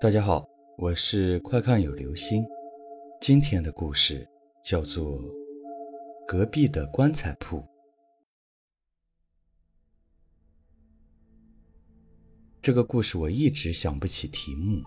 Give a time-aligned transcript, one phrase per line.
[0.00, 2.46] 大家好，我是快看有流星。
[3.20, 4.24] 今天的故事
[4.62, 5.20] 叫做
[6.24, 7.58] 《隔壁的棺材铺》。
[12.62, 14.84] 这个故事我一直想不起题目，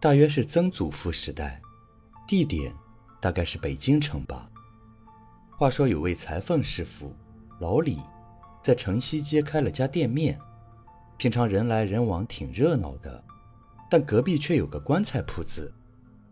[0.00, 1.60] 大约是曾祖父时代，
[2.28, 2.72] 地点
[3.20, 4.48] 大概是北京城吧。
[5.58, 7.12] 话说有位裁缝师傅
[7.58, 7.98] 老李，
[8.62, 10.38] 在城西街开了家店面，
[11.16, 13.24] 平常人来人往，挺热闹的。
[13.88, 15.72] 但隔壁却有个棺材铺子，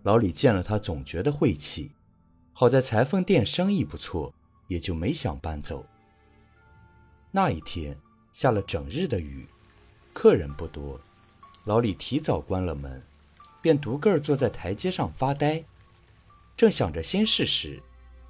[0.03, 1.93] 老李见了他总觉得晦气。
[2.53, 4.33] 好在裁缝店生意不错，
[4.69, 5.85] 也就没想搬走。
[7.31, 7.97] 那一天
[8.33, 9.47] 下了整日的雨，
[10.15, 10.99] 客人不多，
[11.65, 13.03] 老李提早关了门，
[13.61, 15.63] 便独个儿坐在台阶上发呆。
[16.57, 17.83] 正想着心事时，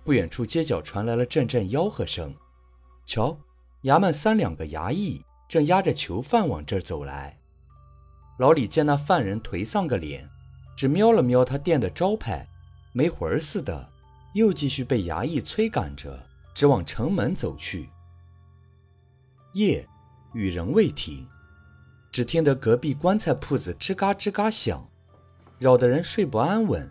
[0.02, 2.34] 不远处街角传来了阵阵吆喝声
[3.06, 3.38] ：“瞧，
[3.82, 7.35] 衙门三两个衙役正押着囚犯往这儿走来。”
[8.38, 10.28] 老李见那犯人颓丧个脸，
[10.76, 12.46] 只瞄了瞄他店的招牌，
[12.92, 13.88] 没魂儿似的，
[14.34, 16.23] 又继续被衙役催赶着，
[16.54, 17.88] 直往城门走去。
[19.54, 19.88] 夜，
[20.34, 21.26] 雨仍未停，
[22.12, 24.87] 只听得隔壁棺材铺子吱嘎吱嘎响，
[25.59, 26.90] 扰得人睡不安稳。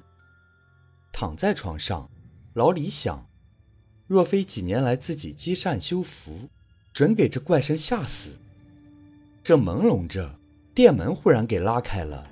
[1.11, 2.09] 躺在床上，
[2.53, 3.29] 老李想：
[4.07, 6.49] 若非几年来自己积善修福，
[6.91, 8.39] 准给这怪声吓死。
[9.43, 10.39] 正朦胧着。
[10.75, 12.29] 店门忽然给拉开了，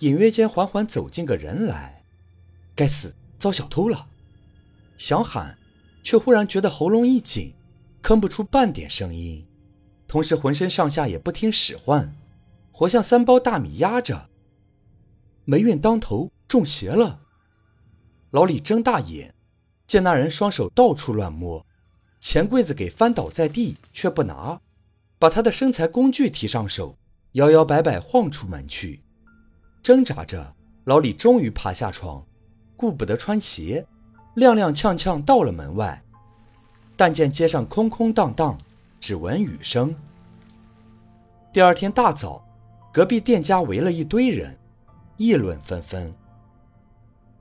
[0.00, 2.04] 隐约间缓缓走进个人来。
[2.76, 4.08] 该死，遭小偷了！
[4.98, 5.56] 想喊，
[6.02, 7.54] 却忽然觉得喉咙一紧，
[8.02, 9.46] 吭不出半点声音，
[10.06, 12.14] 同时浑身上下也不听使唤，
[12.70, 14.28] 活像三包大米压着。
[15.46, 17.20] 霉运当头，中邪了！
[18.32, 19.34] 老李睁大眼，
[19.86, 21.64] 见那人双手到处乱摸，
[22.20, 24.60] 钱柜子给翻倒在地，却不拿，
[25.18, 26.98] 把他的生财工具提上手。
[27.32, 29.00] 摇摇摆摆晃出门去，
[29.82, 32.24] 挣扎着，老李终于爬下床，
[32.76, 33.86] 顾不得穿鞋，
[34.34, 36.02] 踉踉跄跄到了门外。
[36.96, 38.58] 但见街上空空荡荡，
[39.00, 39.94] 只闻雨声。
[41.52, 42.44] 第二天大早，
[42.92, 44.58] 隔壁店家围了一堆人，
[45.16, 46.12] 议论纷纷。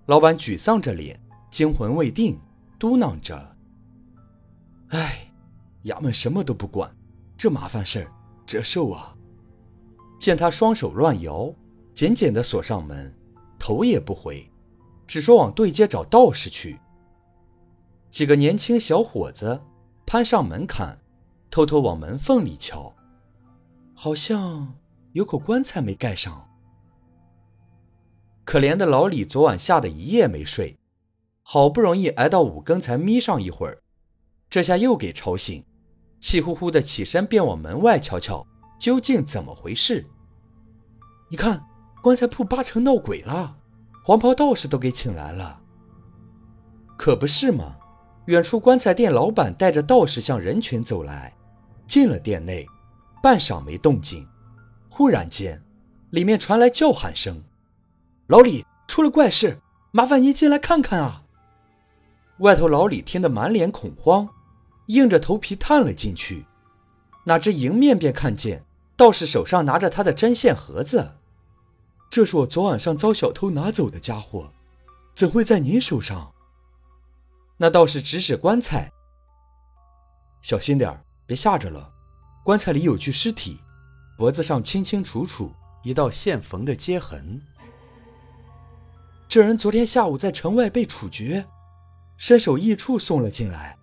[0.06, 1.19] 老板沮丧着脸，
[1.52, 2.40] 惊魂未定，
[2.80, 3.56] 嘟囔着
[4.90, 5.30] ：“哎，
[5.84, 6.90] 衙门什么都不管，
[7.36, 8.12] 这麻烦事儿
[8.46, 9.16] 折寿啊！”
[10.19, 11.52] 见他双手乱摇，
[11.94, 13.16] 紧紧地锁上门，
[13.57, 14.46] 头也不回，
[15.07, 16.78] 只说往对街找道士去。
[18.12, 19.62] 几个年轻小伙子
[20.06, 21.00] 攀上门槛，
[21.50, 22.94] 偷偷往门缝里瞧，
[23.94, 24.75] 好像
[25.13, 26.46] 有口棺材没盖上。
[28.44, 30.78] 可怜的老李昨晚吓得一夜没睡，
[31.44, 33.81] 好不容易挨到五更才眯上一会儿，
[34.50, 35.63] 这下又给吵醒，
[36.19, 38.46] 气呼呼的起身便往门外瞧瞧。
[38.79, 40.06] 究竟怎么回事？
[41.29, 41.63] 你看，
[42.01, 43.57] 棺材铺八成闹鬼了，
[44.03, 45.59] 黄袍道士都给请来了。
[46.97, 47.75] 可不是嘛！
[48.25, 51.35] 远处棺材店老板带着道士向人群走来，
[51.88, 52.66] 进了店内，
[53.22, 54.28] 半晌没动静。
[54.88, 55.62] 忽然间，
[56.12, 57.44] 里面传来叫喊声
[58.28, 59.59] ：“老李，出了怪事，
[59.91, 61.23] 麻烦您进来看看啊！”
[62.39, 64.29] 外头老李听得满脸恐慌，
[64.88, 66.45] 硬着头皮探了进去，
[67.25, 68.63] 哪知迎面便看见。
[69.00, 71.14] 道士手上拿着他的针线盒子，
[72.12, 74.52] 这是我昨晚上遭小偷拿走的家伙，
[75.16, 76.34] 怎会在您手上？
[77.56, 78.92] 那道士指指棺材，
[80.42, 81.94] 小心点别吓着了。
[82.44, 83.62] 棺材里有具尸体，
[84.18, 87.42] 脖子上清清楚楚一道线缝的接痕。
[89.30, 91.46] 这人昨天下午在城外被处决，
[92.18, 93.78] 身首异处送了进来，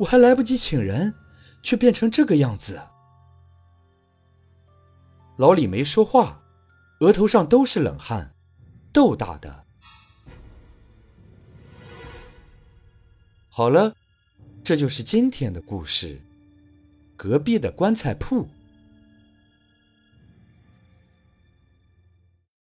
[0.00, 1.14] 我还来不及请人，
[1.62, 2.82] 却变成这个样子。
[5.38, 6.42] 老李没说话，
[6.98, 8.34] 额头上都是冷汗，
[8.92, 9.64] 豆大的。
[13.48, 13.94] 好了，
[14.64, 16.20] 这就是今天的故事。
[17.16, 18.48] 隔壁的棺材铺。